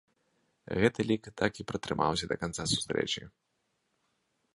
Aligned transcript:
Гэты 0.83 1.01
лік 1.09 1.23
так 1.41 1.53
і 1.63 1.65
пратрымаўся 1.71 2.25
да 2.31 2.35
канца 2.45 2.63
сустрэчы. 2.73 3.25